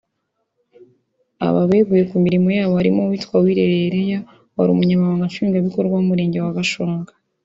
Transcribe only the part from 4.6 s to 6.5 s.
Umunyamabanga Nshingwabikorwa w’Umurenge